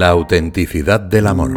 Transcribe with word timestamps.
La 0.00 0.08
autenticidad 0.08 0.98
del 0.98 1.26
amor. 1.26 1.50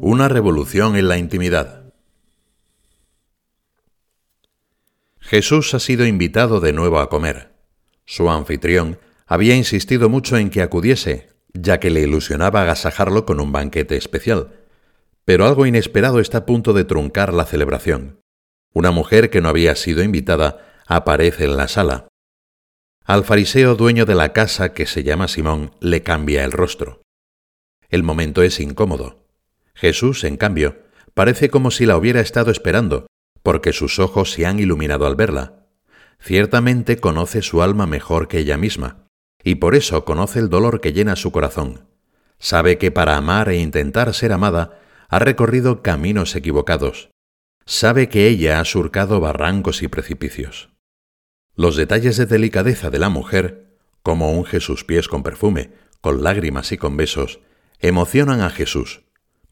Una 0.00 0.28
revolución 0.28 0.96
en 0.96 1.06
la 1.06 1.18
intimidad. 1.18 1.92
Jesús 5.20 5.74
ha 5.74 5.80
sido 5.80 6.06
invitado 6.06 6.60
de 6.60 6.72
nuevo 6.72 6.98
a 6.98 7.10
comer. 7.10 7.52
Su 8.06 8.30
anfitrión 8.30 8.98
había 9.26 9.54
insistido 9.54 10.08
mucho 10.08 10.38
en 10.38 10.48
que 10.48 10.62
acudiese, 10.62 11.28
ya 11.52 11.78
que 11.78 11.90
le 11.90 12.00
ilusionaba 12.00 12.62
agasajarlo 12.62 13.26
con 13.26 13.38
un 13.38 13.52
banquete 13.52 13.98
especial. 13.98 14.63
Pero 15.24 15.46
algo 15.46 15.66
inesperado 15.66 16.20
está 16.20 16.38
a 16.38 16.46
punto 16.46 16.72
de 16.72 16.84
truncar 16.84 17.32
la 17.32 17.46
celebración. 17.46 18.20
Una 18.72 18.90
mujer 18.90 19.30
que 19.30 19.40
no 19.40 19.48
había 19.48 19.76
sido 19.76 20.02
invitada 20.02 20.82
aparece 20.86 21.44
en 21.44 21.56
la 21.56 21.68
sala. 21.68 22.08
Al 23.04 23.24
fariseo 23.24 23.74
dueño 23.74 24.06
de 24.06 24.14
la 24.14 24.32
casa, 24.32 24.72
que 24.72 24.86
se 24.86 25.02
llama 25.02 25.28
Simón, 25.28 25.72
le 25.80 26.02
cambia 26.02 26.44
el 26.44 26.52
rostro. 26.52 27.02
El 27.88 28.02
momento 28.02 28.42
es 28.42 28.60
incómodo. 28.60 29.26
Jesús, 29.74 30.24
en 30.24 30.36
cambio, 30.36 30.78
parece 31.14 31.50
como 31.50 31.70
si 31.70 31.86
la 31.86 31.96
hubiera 31.96 32.20
estado 32.20 32.50
esperando, 32.50 33.06
porque 33.42 33.72
sus 33.72 33.98
ojos 33.98 34.32
se 34.32 34.46
han 34.46 34.58
iluminado 34.58 35.06
al 35.06 35.16
verla. 35.16 35.66
Ciertamente 36.18 36.98
conoce 36.98 37.42
su 37.42 37.62
alma 37.62 37.86
mejor 37.86 38.28
que 38.28 38.38
ella 38.38 38.56
misma, 38.56 39.06
y 39.42 39.56
por 39.56 39.74
eso 39.74 40.04
conoce 40.04 40.38
el 40.38 40.48
dolor 40.48 40.80
que 40.80 40.92
llena 40.92 41.16
su 41.16 41.30
corazón. 41.30 41.86
Sabe 42.38 42.78
que 42.78 42.90
para 42.90 43.16
amar 43.16 43.50
e 43.50 43.58
intentar 43.58 44.14
ser 44.14 44.32
amada 44.32 44.80
ha 45.08 45.18
recorrido 45.18 45.82
caminos 45.82 46.34
equivocados. 46.36 47.10
Sabe 47.66 48.08
que 48.08 48.26
ella 48.28 48.60
ha 48.60 48.64
surcado 48.64 49.20
barrancos 49.20 49.82
y 49.82 49.88
precipicios. 49.88 50.70
Los 51.54 51.76
detalles 51.76 52.16
de 52.16 52.26
delicadeza 52.26 52.90
de 52.90 52.98
la 52.98 53.08
mujer, 53.08 53.76
como 54.02 54.32
unge 54.32 54.60
sus 54.60 54.84
pies 54.84 55.08
con 55.08 55.22
perfume, 55.22 55.72
con 56.00 56.22
lágrimas 56.22 56.72
y 56.72 56.76
con 56.76 56.96
besos, 56.96 57.40
emocionan 57.78 58.40
a 58.40 58.50
Jesús, 58.50 59.04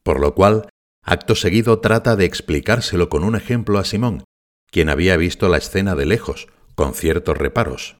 por 0.02 0.20
lo 0.20 0.34
cual, 0.34 0.68
acto 1.02 1.34
seguido 1.34 1.80
trata 1.80 2.16
de 2.16 2.24
explicárselo 2.24 3.08
con 3.08 3.24
un 3.24 3.36
ejemplo 3.36 3.78
a 3.78 3.84
Simón, 3.84 4.24
quien 4.70 4.88
había 4.88 5.16
visto 5.16 5.48
la 5.48 5.58
escena 5.58 5.94
de 5.94 6.06
lejos, 6.06 6.48
con 6.74 6.94
ciertos 6.94 7.38
reparos. 7.38 7.96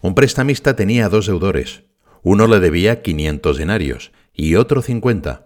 Un 0.00 0.14
prestamista 0.14 0.76
tenía 0.76 1.08
dos 1.08 1.26
deudores. 1.26 1.84
Uno 2.22 2.46
le 2.46 2.60
debía 2.60 3.02
quinientos 3.02 3.56
denarios 3.56 4.12
y 4.32 4.54
otro 4.54 4.82
cincuenta. 4.82 5.44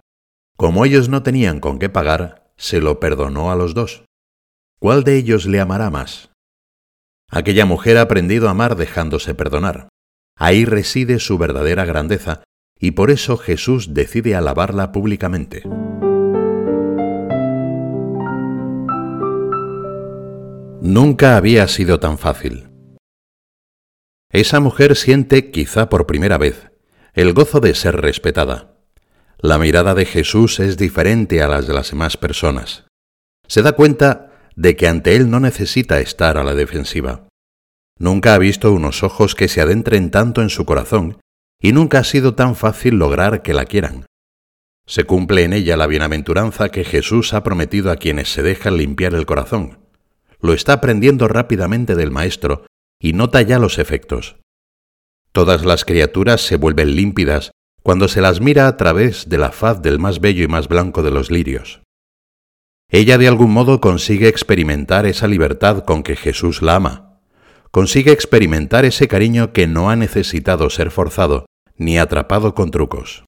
Como 0.57 0.85
ellos 0.85 1.09
no 1.09 1.23
tenían 1.23 1.59
con 1.59 1.79
qué 1.79 1.89
pagar, 1.89 2.51
se 2.57 2.79
lo 2.79 2.99
perdonó 2.99 3.51
a 3.51 3.55
los 3.55 3.73
dos. 3.73 4.05
¿Cuál 4.79 5.03
de 5.03 5.17
ellos 5.17 5.45
le 5.45 5.59
amará 5.59 5.89
más? 5.89 6.29
Aquella 7.29 7.65
mujer 7.65 7.97
ha 7.97 8.01
aprendido 8.01 8.47
a 8.47 8.51
amar 8.51 8.75
dejándose 8.75 9.33
perdonar. 9.33 9.89
Ahí 10.37 10.65
reside 10.65 11.19
su 11.19 11.37
verdadera 11.37 11.85
grandeza, 11.85 12.43
y 12.79 12.91
por 12.91 13.09
eso 13.09 13.37
Jesús 13.37 13.93
decide 13.93 14.35
alabarla 14.35 14.91
públicamente. 14.91 15.63
Nunca 20.81 21.37
había 21.37 21.67
sido 21.67 21.99
tan 21.99 22.17
fácil. 22.17 22.69
Esa 24.29 24.59
mujer 24.59 24.95
siente, 24.95 25.49
quizá 25.49 25.89
por 25.89 26.05
primera 26.05 26.37
vez, 26.37 26.71
el 27.13 27.33
gozo 27.33 27.59
de 27.61 27.73
ser 27.73 28.01
respetada. 28.01 28.72
La 29.43 29.59
mirada 29.59 29.93
de 29.93 30.05
Jesús 30.05 30.61
es 30.61 30.77
diferente 30.77 31.41
a 31.41 31.49
las 31.49 31.67
de 31.67 31.73
las 31.73 31.89
demás 31.89 32.15
personas. 32.15 32.85
Se 33.45 33.61
da 33.61 33.73
cuenta 33.73 34.31
de 34.55 34.77
que 34.77 34.87
ante 34.87 35.17
Él 35.17 35.29
no 35.29 35.41
necesita 35.41 35.99
estar 35.99 36.37
a 36.37 36.45
la 36.45 36.55
defensiva. 36.55 37.27
Nunca 37.99 38.35
ha 38.35 38.37
visto 38.37 38.71
unos 38.71 39.03
ojos 39.03 39.35
que 39.35 39.49
se 39.49 39.59
adentren 39.59 40.11
tanto 40.11 40.41
en 40.41 40.49
su 40.49 40.63
corazón 40.63 41.17
y 41.61 41.73
nunca 41.73 41.99
ha 41.99 42.03
sido 42.05 42.35
tan 42.35 42.55
fácil 42.55 42.95
lograr 42.95 43.41
que 43.41 43.53
la 43.53 43.65
quieran. 43.65 44.05
Se 44.87 45.03
cumple 45.03 45.43
en 45.43 45.51
ella 45.51 45.75
la 45.75 45.87
bienaventuranza 45.87 46.69
que 46.69 46.85
Jesús 46.85 47.33
ha 47.33 47.43
prometido 47.43 47.91
a 47.91 47.97
quienes 47.97 48.31
se 48.31 48.43
dejan 48.43 48.77
limpiar 48.77 49.13
el 49.13 49.25
corazón. 49.25 49.79
Lo 50.39 50.53
está 50.53 50.71
aprendiendo 50.71 51.27
rápidamente 51.27 51.95
del 51.95 52.11
Maestro 52.11 52.65
y 52.97 53.11
nota 53.11 53.41
ya 53.41 53.59
los 53.59 53.77
efectos. 53.77 54.37
Todas 55.33 55.65
las 55.65 55.83
criaturas 55.83 56.39
se 56.39 56.55
vuelven 56.55 56.95
límpidas 56.95 57.51
cuando 57.83 58.07
se 58.07 58.21
las 58.21 58.41
mira 58.41 58.67
a 58.67 58.77
través 58.77 59.29
de 59.29 59.37
la 59.37 59.51
faz 59.51 59.81
del 59.81 59.99
más 59.99 60.21
bello 60.21 60.43
y 60.43 60.47
más 60.47 60.67
blanco 60.67 61.03
de 61.03 61.11
los 61.11 61.29
lirios. 61.29 61.81
Ella 62.89 63.17
de 63.17 63.27
algún 63.27 63.51
modo 63.51 63.81
consigue 63.81 64.29
experimentar 64.29 65.05
esa 65.05 65.27
libertad 65.27 65.83
con 65.83 66.01
que 66.01 66.15
Jesús 66.15 66.61
la 66.61 66.75
ama, 66.75 67.19
consigue 67.71 68.11
experimentar 68.11 68.85
ese 68.85 69.07
cariño 69.07 69.51
que 69.51 69.67
no 69.67 69.89
ha 69.89 69.95
necesitado 69.95 70.69
ser 70.69 70.91
forzado 70.91 71.45
ni 71.75 71.97
atrapado 71.97 72.53
con 72.53 72.71
trucos. 72.71 73.25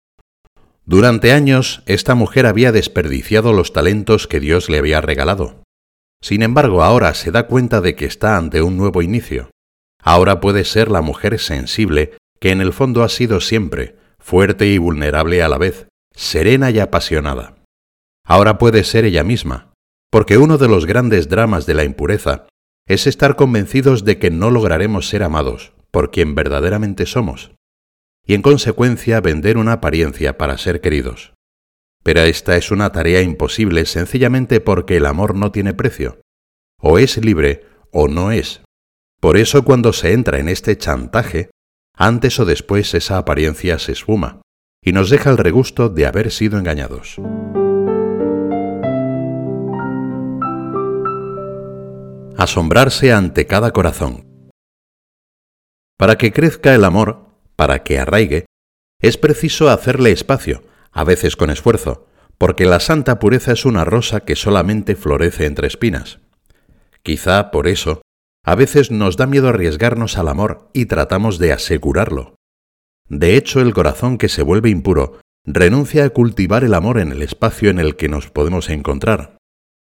Durante 0.85 1.31
años, 1.31 1.81
esta 1.87 2.13
mujer 2.13 2.45
había 2.45 2.71
desperdiciado 2.71 3.53
los 3.53 3.73
talentos 3.73 4.27
que 4.27 4.39
Dios 4.39 4.69
le 4.69 4.77
había 4.77 5.01
regalado. 5.01 5.63
Sin 6.21 6.43
embargo, 6.43 6.83
ahora 6.83 7.13
se 7.15 7.31
da 7.31 7.47
cuenta 7.47 7.81
de 7.81 7.95
que 7.95 8.05
está 8.05 8.37
ante 8.37 8.61
un 8.61 8.77
nuevo 8.77 9.01
inicio. 9.01 9.49
Ahora 9.99 10.39
puede 10.39 10.63
ser 10.63 10.91
la 10.91 11.01
mujer 11.01 11.39
sensible 11.39 12.13
que 12.39 12.51
en 12.51 12.61
el 12.61 12.71
fondo 12.71 13.03
ha 13.03 13.09
sido 13.09 13.41
siempre, 13.41 13.95
fuerte 14.25 14.65
y 14.65 14.79
vulnerable 14.79 15.43
a 15.43 15.47
la 15.47 15.59
vez, 15.59 15.87
serena 16.11 16.71
y 16.71 16.79
apasionada. 16.79 17.57
Ahora 18.25 18.57
puede 18.57 18.83
ser 18.83 19.05
ella 19.05 19.23
misma, 19.23 19.71
porque 20.11 20.39
uno 20.39 20.57
de 20.57 20.67
los 20.67 20.87
grandes 20.87 21.29
dramas 21.29 21.67
de 21.67 21.75
la 21.75 21.83
impureza 21.83 22.47
es 22.87 23.05
estar 23.05 23.35
convencidos 23.35 24.03
de 24.03 24.17
que 24.17 24.31
no 24.31 24.49
lograremos 24.49 25.07
ser 25.07 25.21
amados 25.21 25.73
por 25.91 26.09
quien 26.09 26.33
verdaderamente 26.33 27.05
somos, 27.05 27.51
y 28.25 28.33
en 28.33 28.41
consecuencia 28.41 29.21
vender 29.21 29.59
una 29.59 29.73
apariencia 29.73 30.39
para 30.39 30.57
ser 30.57 30.81
queridos. 30.81 31.35
Pero 32.03 32.21
esta 32.21 32.57
es 32.57 32.71
una 32.71 32.91
tarea 32.91 33.21
imposible 33.21 33.85
sencillamente 33.85 34.59
porque 34.59 34.97
el 34.97 35.05
amor 35.05 35.35
no 35.35 35.51
tiene 35.51 35.75
precio. 35.75 36.19
O 36.81 36.97
es 36.97 37.23
libre 37.23 37.67
o 37.91 38.07
no 38.07 38.31
es. 38.31 38.63
Por 39.21 39.37
eso 39.37 39.63
cuando 39.63 39.93
se 39.93 40.13
entra 40.13 40.39
en 40.39 40.49
este 40.49 40.77
chantaje, 40.77 41.51
antes 41.95 42.39
o 42.39 42.45
después 42.45 42.93
esa 42.93 43.17
apariencia 43.17 43.79
se 43.79 43.93
esfuma 43.93 44.41
y 44.83 44.91
nos 44.91 45.09
deja 45.09 45.29
el 45.29 45.37
regusto 45.37 45.89
de 45.89 46.05
haber 46.05 46.31
sido 46.31 46.59
engañados. 46.59 47.17
Asombrarse 52.37 53.11
ante 53.11 53.47
cada 53.47 53.71
corazón. 53.71 54.25
Para 55.97 56.17
que 56.17 56.31
crezca 56.31 56.75
el 56.75 56.83
amor, 56.83 57.29
para 57.55 57.83
que 57.83 57.97
arraigue, 57.97 58.45
es 59.01 59.17
preciso 59.17 59.69
hacerle 59.69 60.11
espacio, 60.11 60.63
a 60.91 61.03
veces 61.03 61.35
con 61.35 61.49
esfuerzo, 61.49 62.07
porque 62.37 62.65
la 62.65 62.79
santa 62.79 63.19
pureza 63.19 63.53
es 63.53 63.65
una 63.65 63.85
rosa 63.85 64.19
que 64.19 64.35
solamente 64.35 64.95
florece 64.95 65.45
entre 65.45 65.67
espinas. 65.67 66.19
Quizá 67.01 67.51
por 67.51 67.67
eso 67.67 68.01
a 68.45 68.53
veces 68.53 68.91
nos 68.91 69.17
da 69.17 69.25
miedo 69.25 69.49
arriesgarnos 69.49 70.17
al 70.19 70.27
amor 70.27 70.69
y 70.71 70.85
tratamos 70.85 71.39
de 71.39 71.51
asegurarlo. 71.51 72.35
De 73.09 73.37
hecho, 73.37 73.59
el 73.59 73.73
corazón 73.73 74.19
que 74.19 74.29
se 74.29 74.43
vuelve 74.43 74.69
impuro 74.69 75.19
renuncia 75.45 76.05
a 76.05 76.09
cultivar 76.09 76.63
el 76.63 76.75
amor 76.75 76.99
en 76.99 77.11
el 77.11 77.23
espacio 77.23 77.71
en 77.71 77.79
el 77.79 77.95
que 77.95 78.07
nos 78.07 78.29
podemos 78.29 78.69
encontrar. 78.69 79.37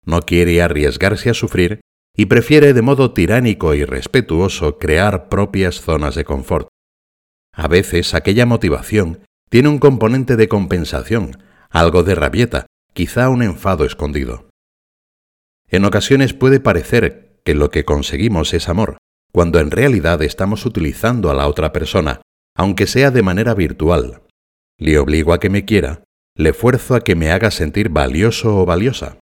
No 0.04 0.22
quiere 0.22 0.62
arriesgarse 0.62 1.30
a 1.30 1.36
sufrir 1.36 1.82
y 2.16 2.26
prefiere 2.26 2.74
de 2.74 2.82
modo 2.82 3.14
tiránico 3.14 3.76
y 3.76 3.86
respetuoso 3.86 4.80
crear 4.80 5.30
propias 5.30 5.81
zonas 5.81 6.16
de 6.16 6.25
confort. 6.25 6.68
A 7.54 7.68
veces 7.68 8.16
aquella 8.16 8.48
motivación 8.48 9.19
tiene 9.50 9.69
un 9.69 9.80
componente 9.80 10.36
de 10.36 10.48
compensación, 10.48 11.44
algo 11.69 12.04
de 12.04 12.16
rabieta, 12.16 12.66
quizá 12.94 13.30
un 13.30 13.44
enfado 13.44 13.86
escondido. 13.86 14.50
En 15.68 15.86
ocasiones 15.86 16.34
puede 16.34 16.60
parecer 16.60 17.29
que 17.44 17.56
lo 17.56 17.69
que 17.69 17.86
conseguimos 17.86 18.53
es 18.53 18.69
amor, 18.69 18.97
cuando 19.31 19.59
en 19.59 19.71
realidad 19.71 20.21
estamos 20.21 20.65
utilizando 20.65 21.30
a 21.30 21.33
la 21.33 21.47
otra 21.47 21.71
persona, 21.71 22.21
aunque 22.56 22.88
sea 22.88 23.12
de 23.12 23.21
manera 23.21 23.53
virtual. 23.53 24.24
Le 24.77 24.97
obligo 24.97 25.33
a 25.33 25.39
que 25.39 25.50
me 25.50 25.65
quiera, 25.65 26.03
le 26.36 26.53
fuerzo 26.53 26.95
a 26.95 27.01
que 27.01 27.15
me 27.15 27.31
haga 27.31 27.51
sentir 27.51 27.89
valioso 27.89 28.57
o 28.57 28.65
valiosa. 28.65 29.19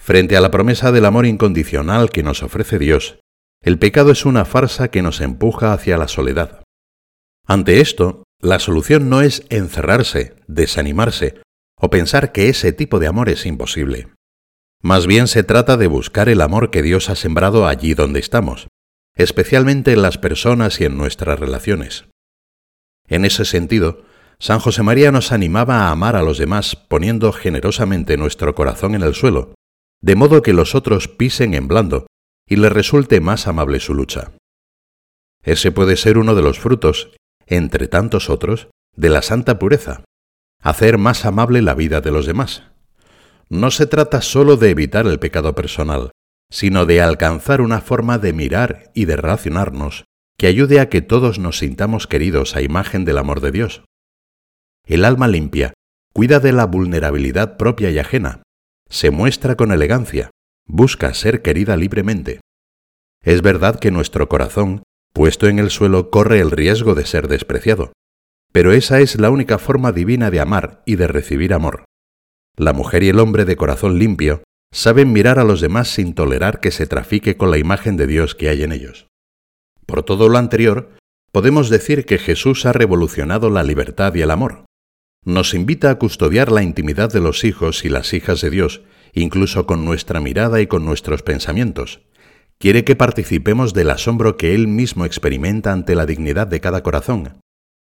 Frente 0.00 0.36
a 0.36 0.40
la 0.40 0.50
promesa 0.50 0.92
del 0.92 1.04
amor 1.04 1.26
incondicional 1.26 2.10
que 2.10 2.22
nos 2.22 2.42
ofrece 2.42 2.78
Dios, 2.78 3.18
el 3.62 3.78
pecado 3.78 4.10
es 4.10 4.24
una 4.24 4.46
farsa 4.46 4.88
que 4.88 5.02
nos 5.02 5.20
empuja 5.20 5.74
hacia 5.74 5.98
la 5.98 6.08
soledad. 6.08 6.62
Ante 7.46 7.80
esto, 7.80 8.24
la 8.40 8.58
solución 8.58 9.10
no 9.10 9.20
es 9.20 9.44
encerrarse, 9.50 10.36
desanimarse 10.46 11.42
o 11.78 11.90
pensar 11.90 12.32
que 12.32 12.48
ese 12.48 12.72
tipo 12.72 12.98
de 12.98 13.06
amor 13.06 13.28
es 13.28 13.44
imposible. 13.44 14.08
Más 14.82 15.06
bien 15.06 15.28
se 15.28 15.42
trata 15.42 15.76
de 15.76 15.86
buscar 15.86 16.28
el 16.28 16.40
amor 16.40 16.70
que 16.70 16.82
Dios 16.82 17.10
ha 17.10 17.14
sembrado 17.14 17.66
allí 17.66 17.94
donde 17.94 18.18
estamos, 18.18 18.68
especialmente 19.14 19.92
en 19.92 20.02
las 20.02 20.16
personas 20.16 20.80
y 20.80 20.84
en 20.84 20.96
nuestras 20.96 21.38
relaciones. 21.38 22.06
En 23.06 23.24
ese 23.24 23.44
sentido, 23.44 24.04
San 24.38 24.58
José 24.58 24.82
María 24.82 25.12
nos 25.12 25.32
animaba 25.32 25.82
a 25.82 25.90
amar 25.90 26.16
a 26.16 26.22
los 26.22 26.38
demás 26.38 26.76
poniendo 26.76 27.30
generosamente 27.32 28.16
nuestro 28.16 28.54
corazón 28.54 28.94
en 28.94 29.02
el 29.02 29.14
suelo, 29.14 29.54
de 30.00 30.16
modo 30.16 30.40
que 30.40 30.54
los 30.54 30.74
otros 30.74 31.08
pisen 31.08 31.52
en 31.52 31.68
blando 31.68 32.06
y 32.48 32.56
les 32.56 32.72
resulte 32.72 33.20
más 33.20 33.46
amable 33.46 33.80
su 33.80 33.94
lucha. 33.94 34.32
Ese 35.42 35.72
puede 35.72 35.96
ser 35.96 36.16
uno 36.16 36.34
de 36.34 36.42
los 36.42 36.58
frutos, 36.58 37.10
entre 37.46 37.86
tantos 37.86 38.30
otros, 38.30 38.68
de 38.96 39.10
la 39.10 39.20
santa 39.20 39.58
pureza, 39.58 40.04
hacer 40.62 40.96
más 40.96 41.26
amable 41.26 41.60
la 41.60 41.74
vida 41.74 42.00
de 42.00 42.10
los 42.10 42.24
demás. 42.24 42.64
No 43.50 43.72
se 43.72 43.86
trata 43.86 44.22
sólo 44.22 44.56
de 44.56 44.70
evitar 44.70 45.06
el 45.06 45.18
pecado 45.18 45.56
personal, 45.56 46.12
sino 46.50 46.86
de 46.86 47.02
alcanzar 47.02 47.60
una 47.60 47.80
forma 47.80 48.18
de 48.18 48.32
mirar 48.32 48.92
y 48.94 49.06
de 49.06 49.16
relacionarnos 49.16 50.04
que 50.38 50.46
ayude 50.46 50.80
a 50.80 50.88
que 50.88 51.02
todos 51.02 51.38
nos 51.38 51.58
sintamos 51.58 52.06
queridos 52.06 52.54
a 52.54 52.62
imagen 52.62 53.04
del 53.04 53.18
amor 53.18 53.40
de 53.40 53.50
Dios. 53.50 53.84
El 54.86 55.04
alma 55.04 55.28
limpia 55.28 55.74
cuida 56.12 56.40
de 56.40 56.52
la 56.52 56.64
vulnerabilidad 56.64 57.56
propia 57.56 57.90
y 57.90 57.98
ajena, 57.98 58.42
se 58.88 59.10
muestra 59.10 59.56
con 59.56 59.72
elegancia, 59.72 60.30
busca 60.66 61.12
ser 61.12 61.42
querida 61.42 61.76
libremente. 61.76 62.40
Es 63.22 63.42
verdad 63.42 63.78
que 63.78 63.90
nuestro 63.90 64.28
corazón, 64.28 64.82
puesto 65.12 65.48
en 65.48 65.58
el 65.58 65.70
suelo, 65.70 66.10
corre 66.10 66.40
el 66.40 66.50
riesgo 66.50 66.94
de 66.94 67.04
ser 67.04 67.28
despreciado, 67.28 67.92
pero 68.52 68.72
esa 68.72 69.00
es 69.00 69.20
la 69.20 69.30
única 69.30 69.58
forma 69.58 69.92
divina 69.92 70.30
de 70.30 70.40
amar 70.40 70.82
y 70.86 70.96
de 70.96 71.06
recibir 71.06 71.52
amor. 71.52 71.84
La 72.60 72.74
mujer 72.74 73.02
y 73.02 73.08
el 73.08 73.20
hombre 73.20 73.46
de 73.46 73.56
corazón 73.56 73.98
limpio 73.98 74.42
saben 74.70 75.14
mirar 75.14 75.38
a 75.38 75.44
los 75.44 75.62
demás 75.62 75.88
sin 75.88 76.12
tolerar 76.12 76.60
que 76.60 76.70
se 76.70 76.86
trafique 76.86 77.38
con 77.38 77.50
la 77.50 77.56
imagen 77.56 77.96
de 77.96 78.06
Dios 78.06 78.34
que 78.34 78.50
hay 78.50 78.62
en 78.62 78.72
ellos. 78.72 79.06
Por 79.86 80.02
todo 80.02 80.28
lo 80.28 80.36
anterior, 80.36 80.90
podemos 81.32 81.70
decir 81.70 82.04
que 82.04 82.18
Jesús 82.18 82.66
ha 82.66 82.74
revolucionado 82.74 83.48
la 83.48 83.62
libertad 83.62 84.14
y 84.14 84.20
el 84.20 84.30
amor. 84.30 84.66
Nos 85.24 85.54
invita 85.54 85.88
a 85.88 85.94
custodiar 85.94 86.52
la 86.52 86.62
intimidad 86.62 87.10
de 87.10 87.20
los 87.20 87.44
hijos 87.44 87.86
y 87.86 87.88
las 87.88 88.12
hijas 88.12 88.42
de 88.42 88.50
Dios, 88.50 88.82
incluso 89.14 89.64
con 89.64 89.86
nuestra 89.86 90.20
mirada 90.20 90.60
y 90.60 90.66
con 90.66 90.84
nuestros 90.84 91.22
pensamientos. 91.22 92.02
Quiere 92.58 92.84
que 92.84 92.94
participemos 92.94 93.72
del 93.72 93.88
asombro 93.88 94.36
que 94.36 94.54
Él 94.54 94.68
mismo 94.68 95.06
experimenta 95.06 95.72
ante 95.72 95.94
la 95.94 96.04
dignidad 96.04 96.46
de 96.46 96.60
cada 96.60 96.82
corazón. 96.82 97.40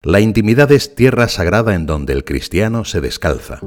La 0.03 0.19
intimidad 0.19 0.73
es 0.73 0.97
tierra 0.97 1.29
sagrada 1.29 1.77
en 1.77 1.87
donde 1.87 2.15
el 2.15 2.25
cristiano 2.25 2.85
se 2.85 3.01
descalza. 3.01 3.61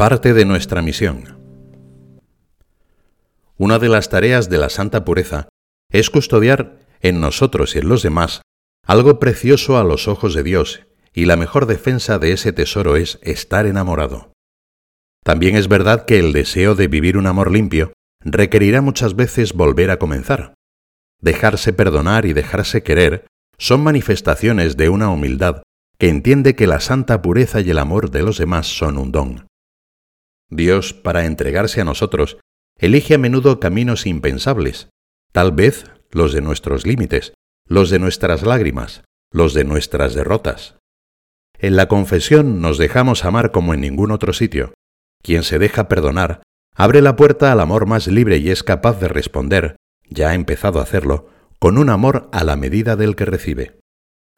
Parte 0.00 0.32
de 0.32 0.46
nuestra 0.46 0.80
misión. 0.80 1.36
Una 3.58 3.78
de 3.78 3.90
las 3.90 4.08
tareas 4.08 4.48
de 4.48 4.56
la 4.56 4.70
santa 4.70 5.04
pureza 5.04 5.50
es 5.92 6.08
custodiar 6.08 6.78
en 7.02 7.20
nosotros 7.20 7.76
y 7.76 7.80
en 7.80 7.90
los 7.90 8.02
demás 8.02 8.40
algo 8.86 9.18
precioso 9.18 9.76
a 9.76 9.84
los 9.84 10.08
ojos 10.08 10.32
de 10.32 10.42
Dios, 10.42 10.86
y 11.12 11.26
la 11.26 11.36
mejor 11.36 11.66
defensa 11.66 12.18
de 12.18 12.32
ese 12.32 12.54
tesoro 12.54 12.96
es 12.96 13.18
estar 13.20 13.66
enamorado. 13.66 14.32
También 15.22 15.54
es 15.54 15.68
verdad 15.68 16.06
que 16.06 16.18
el 16.18 16.32
deseo 16.32 16.74
de 16.74 16.88
vivir 16.88 17.18
un 17.18 17.26
amor 17.26 17.50
limpio 17.50 17.92
requerirá 18.24 18.80
muchas 18.80 19.16
veces 19.16 19.52
volver 19.52 19.90
a 19.90 19.98
comenzar. 19.98 20.54
Dejarse 21.20 21.74
perdonar 21.74 22.24
y 22.24 22.32
dejarse 22.32 22.82
querer 22.82 23.26
son 23.58 23.82
manifestaciones 23.82 24.78
de 24.78 24.88
una 24.88 25.10
humildad 25.10 25.60
que 25.98 26.08
entiende 26.08 26.56
que 26.56 26.66
la 26.66 26.80
santa 26.80 27.20
pureza 27.20 27.60
y 27.60 27.68
el 27.68 27.78
amor 27.78 28.10
de 28.10 28.22
los 28.22 28.38
demás 28.38 28.66
son 28.66 28.96
un 28.96 29.12
don. 29.12 29.49
Dios, 30.50 30.92
para 30.92 31.24
entregarse 31.24 31.80
a 31.80 31.84
nosotros, 31.84 32.38
elige 32.76 33.14
a 33.14 33.18
menudo 33.18 33.60
caminos 33.60 34.06
impensables, 34.06 34.88
tal 35.32 35.52
vez 35.52 35.84
los 36.10 36.32
de 36.32 36.42
nuestros 36.42 36.86
límites, 36.86 37.32
los 37.66 37.88
de 37.90 38.00
nuestras 38.00 38.42
lágrimas, 38.42 39.02
los 39.32 39.54
de 39.54 39.64
nuestras 39.64 40.14
derrotas. 40.14 40.76
En 41.58 41.76
la 41.76 41.88
confesión 41.88 42.60
nos 42.60 42.78
dejamos 42.78 43.24
amar 43.24 43.52
como 43.52 43.74
en 43.74 43.80
ningún 43.80 44.10
otro 44.10 44.32
sitio. 44.32 44.74
Quien 45.22 45.44
se 45.44 45.58
deja 45.58 45.88
perdonar 45.88 46.42
abre 46.74 47.02
la 47.02 47.14
puerta 47.14 47.52
al 47.52 47.60
amor 47.60 47.86
más 47.86 48.06
libre 48.06 48.38
y 48.38 48.50
es 48.50 48.62
capaz 48.62 48.98
de 48.98 49.08
responder, 49.08 49.76
ya 50.08 50.30
ha 50.30 50.34
empezado 50.34 50.80
a 50.80 50.82
hacerlo, 50.82 51.28
con 51.58 51.76
un 51.76 51.90
amor 51.90 52.28
a 52.32 52.42
la 52.42 52.56
medida 52.56 52.96
del 52.96 53.14
que 53.14 53.26
recibe. 53.26 53.78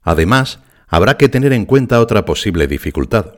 Además, 0.02 0.58
habrá 0.88 1.16
que 1.16 1.28
tener 1.28 1.52
en 1.52 1.64
cuenta 1.64 2.00
otra 2.00 2.24
posible 2.24 2.66
dificultad, 2.66 3.36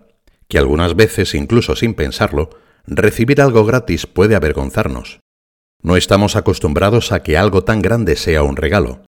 que 0.49 0.59
algunas 0.59 0.97
veces, 0.97 1.35
incluso 1.35 1.77
sin 1.77 1.95
pensarlo, 1.95 2.51
recibir 2.87 3.41
algo 3.41 3.65
gratis 3.65 4.07
puede 4.07 4.37
avergonzarnos. 4.37 5.21
No 5.83 5.97
estamos 5.97 6.37
acostumbrados 6.37 7.13
a 7.13 7.23
que 7.23 7.37
algo 7.37 7.65
tan 7.65 7.83
grande 7.83 8.17
sea 8.17 8.43
un 8.43 8.57
regalo. 8.57 9.05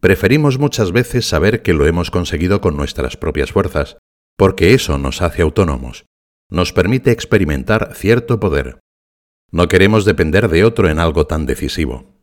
Preferimos 0.00 0.58
muchas 0.58 0.90
veces 0.90 1.26
saber 1.26 1.62
que 1.62 1.74
lo 1.74 1.86
hemos 1.86 2.10
conseguido 2.10 2.60
con 2.60 2.76
nuestras 2.76 3.16
propias 3.16 3.52
fuerzas, 3.52 3.98
porque 4.36 4.74
eso 4.74 4.98
nos 4.98 5.22
hace 5.22 5.42
autónomos, 5.42 6.04
nos 6.50 6.72
permite 6.72 7.12
experimentar 7.12 7.94
cierto 7.94 8.40
poder. 8.40 8.80
No 9.52 9.68
queremos 9.68 10.04
depender 10.04 10.48
de 10.48 10.64
otro 10.64 10.88
en 10.88 10.98
algo 10.98 11.26
tan 11.26 11.46
decisivo. 11.46 12.16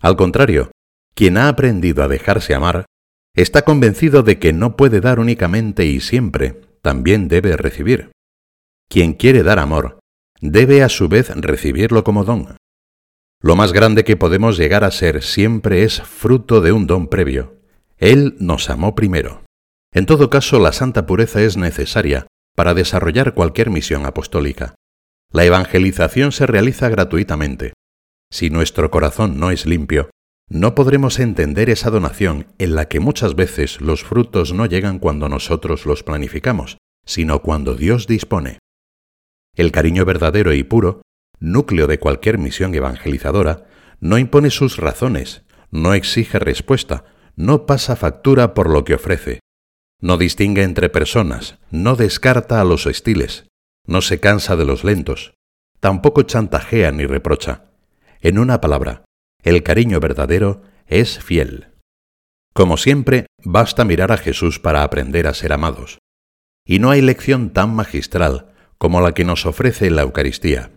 Al 0.00 0.16
contrario, 0.16 0.70
quien 1.14 1.38
ha 1.38 1.48
aprendido 1.48 2.02
a 2.02 2.08
dejarse 2.08 2.54
amar, 2.54 2.84
está 3.34 3.62
convencido 3.62 4.22
de 4.22 4.38
que 4.38 4.52
no 4.52 4.76
puede 4.76 5.00
dar 5.00 5.18
únicamente 5.18 5.86
y 5.86 6.00
siempre, 6.00 6.60
también 6.82 7.28
debe 7.28 7.56
recibir. 7.56 8.10
Quien 8.90 9.14
quiere 9.14 9.42
dar 9.42 9.58
amor, 9.58 9.98
debe 10.40 10.82
a 10.82 10.88
su 10.88 11.08
vez 11.08 11.30
recibirlo 11.34 12.04
como 12.04 12.24
don. 12.24 12.56
Lo 13.40 13.56
más 13.56 13.72
grande 13.72 14.04
que 14.04 14.16
podemos 14.16 14.56
llegar 14.56 14.84
a 14.84 14.90
ser 14.90 15.22
siempre 15.22 15.82
es 15.82 16.00
fruto 16.00 16.60
de 16.60 16.72
un 16.72 16.86
don 16.86 17.08
previo. 17.08 17.60
Él 17.98 18.36
nos 18.38 18.70
amó 18.70 18.94
primero. 18.94 19.44
En 19.92 20.06
todo 20.06 20.30
caso, 20.30 20.58
la 20.58 20.72
santa 20.72 21.06
pureza 21.06 21.42
es 21.42 21.56
necesaria 21.56 22.26
para 22.56 22.74
desarrollar 22.74 23.34
cualquier 23.34 23.70
misión 23.70 24.06
apostólica. 24.06 24.74
La 25.32 25.44
evangelización 25.44 26.32
se 26.32 26.46
realiza 26.46 26.88
gratuitamente. 26.88 27.72
Si 28.30 28.50
nuestro 28.50 28.90
corazón 28.90 29.38
no 29.38 29.50
es 29.50 29.66
limpio, 29.66 30.10
no 30.50 30.74
podremos 30.74 31.18
entender 31.18 31.70
esa 31.70 31.90
donación 31.90 32.46
en 32.58 32.74
la 32.74 32.86
que 32.88 33.00
muchas 33.00 33.34
veces 33.34 33.80
los 33.80 34.04
frutos 34.04 34.52
no 34.52 34.66
llegan 34.66 34.98
cuando 34.98 35.28
nosotros 35.28 35.86
los 35.86 36.02
planificamos, 36.02 36.78
sino 37.06 37.40
cuando 37.42 37.74
Dios 37.74 38.06
dispone. 38.06 38.58
El 39.56 39.72
cariño 39.72 40.04
verdadero 40.04 40.52
y 40.52 40.62
puro, 40.62 41.02
núcleo 41.38 41.86
de 41.86 41.98
cualquier 41.98 42.38
misión 42.38 42.74
evangelizadora, 42.74 43.66
no 44.00 44.18
impone 44.18 44.50
sus 44.50 44.76
razones, 44.76 45.42
no 45.70 45.94
exige 45.94 46.38
respuesta, 46.38 47.04
no 47.36 47.66
pasa 47.66 47.96
factura 47.96 48.54
por 48.54 48.70
lo 48.70 48.84
que 48.84 48.94
ofrece, 48.94 49.40
no 50.00 50.16
distingue 50.16 50.62
entre 50.62 50.88
personas, 50.88 51.58
no 51.70 51.96
descarta 51.96 52.60
a 52.60 52.64
los 52.64 52.86
hostiles, 52.86 53.46
no 53.86 54.02
se 54.02 54.20
cansa 54.20 54.56
de 54.56 54.64
los 54.64 54.84
lentos, 54.84 55.34
tampoco 55.80 56.22
chantajea 56.22 56.92
ni 56.92 57.06
reprocha. 57.06 57.64
En 58.20 58.38
una 58.38 58.60
palabra, 58.60 59.04
el 59.42 59.62
cariño 59.62 60.00
verdadero 60.00 60.62
es 60.86 61.18
fiel. 61.18 61.68
Como 62.54 62.76
siempre, 62.76 63.26
basta 63.42 63.84
mirar 63.84 64.12
a 64.12 64.16
Jesús 64.16 64.60
para 64.60 64.82
aprender 64.82 65.26
a 65.26 65.34
ser 65.34 65.52
amados. 65.52 65.98
Y 66.66 66.78
no 66.78 66.90
hay 66.90 67.02
lección 67.02 67.50
tan 67.50 67.74
magistral 67.74 68.53
como 68.78 69.00
la 69.00 69.12
que 69.12 69.24
nos 69.24 69.46
ofrece 69.46 69.90
la 69.90 70.02
Eucaristía. 70.02 70.72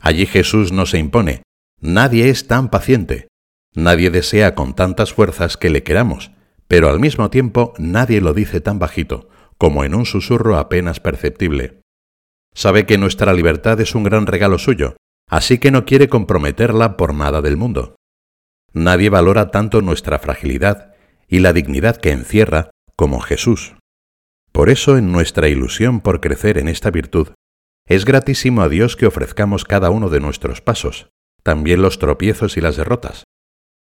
Allí 0.00 0.26
Jesús 0.26 0.72
no 0.72 0.86
se 0.86 0.98
impone, 0.98 1.42
nadie 1.80 2.28
es 2.28 2.46
tan 2.46 2.70
paciente, 2.70 3.28
nadie 3.74 4.10
desea 4.10 4.54
con 4.54 4.74
tantas 4.74 5.12
fuerzas 5.12 5.56
que 5.56 5.70
le 5.70 5.82
queramos, 5.82 6.32
pero 6.68 6.88
al 6.88 7.00
mismo 7.00 7.30
tiempo 7.30 7.74
nadie 7.78 8.20
lo 8.20 8.34
dice 8.34 8.60
tan 8.60 8.78
bajito, 8.78 9.28
como 9.58 9.84
en 9.84 9.94
un 9.94 10.06
susurro 10.06 10.58
apenas 10.58 11.00
perceptible. 11.00 11.80
Sabe 12.54 12.84
que 12.86 12.98
nuestra 12.98 13.32
libertad 13.32 13.80
es 13.80 13.94
un 13.94 14.04
gran 14.04 14.26
regalo 14.26 14.58
suyo, 14.58 14.96
así 15.28 15.58
que 15.58 15.70
no 15.70 15.84
quiere 15.84 16.08
comprometerla 16.08 16.96
por 16.96 17.14
nada 17.14 17.40
del 17.40 17.56
mundo. 17.56 17.96
Nadie 18.72 19.10
valora 19.10 19.50
tanto 19.50 19.82
nuestra 19.82 20.18
fragilidad 20.18 20.94
y 21.28 21.38
la 21.40 21.52
dignidad 21.52 21.96
que 21.96 22.10
encierra 22.10 22.70
como 22.96 23.20
Jesús. 23.20 23.74
Por 24.52 24.68
eso, 24.68 24.98
en 24.98 25.10
nuestra 25.10 25.48
ilusión 25.48 26.00
por 26.00 26.20
crecer 26.20 26.58
en 26.58 26.68
esta 26.68 26.90
virtud, 26.90 27.28
es 27.86 28.04
gratísimo 28.04 28.62
a 28.62 28.68
Dios 28.68 28.96
que 28.96 29.06
ofrezcamos 29.06 29.64
cada 29.64 29.90
uno 29.90 30.10
de 30.10 30.20
nuestros 30.20 30.60
pasos, 30.60 31.10
también 31.42 31.82
los 31.82 31.98
tropiezos 31.98 32.56
y 32.56 32.60
las 32.60 32.76
derrotas. 32.76 33.24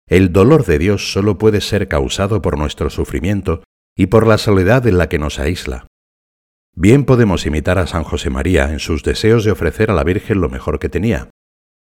El 0.07 0.33
dolor 0.33 0.65
de 0.65 0.79
Dios 0.79 1.11
solo 1.11 1.37
puede 1.37 1.61
ser 1.61 1.87
causado 1.87 2.41
por 2.41 2.57
nuestro 2.57 2.89
sufrimiento 2.89 3.63
y 3.95 4.07
por 4.07 4.27
la 4.27 4.37
soledad 4.37 4.85
en 4.87 4.97
la 4.97 5.07
que 5.07 5.19
nos 5.19 5.39
aísla. 5.39 5.87
Bien 6.75 7.03
podemos 7.05 7.45
imitar 7.45 7.77
a 7.77 7.87
San 7.87 8.03
José 8.03 8.29
María 8.29 8.71
en 8.71 8.79
sus 8.79 9.03
deseos 9.03 9.43
de 9.43 9.51
ofrecer 9.51 9.91
a 9.91 9.93
la 9.93 10.03
Virgen 10.03 10.41
lo 10.41 10.49
mejor 10.49 10.79
que 10.79 10.89
tenía. 10.89 11.29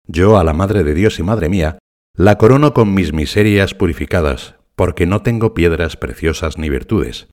Yo, 0.07 0.38
a 0.38 0.43
la 0.43 0.53
Madre 0.53 0.84
de 0.84 0.93
Dios 0.93 1.19
y 1.19 1.24
Madre 1.24 1.50
mía, 1.50 1.77
la 2.15 2.38
corono 2.38 2.74
con 2.74 2.93
mis 2.93 3.12
miserias 3.12 3.74
purificadas, 3.74 4.55
porque 4.75 5.05
no 5.05 5.22
tengo 5.22 5.53
piedras 5.53 5.98
preciosas 5.98 6.57
ni 6.57 6.69
virtudes. 6.69 7.27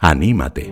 Anímate. 0.00 0.70